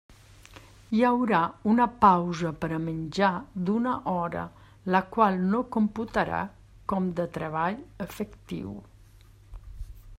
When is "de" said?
7.21-7.27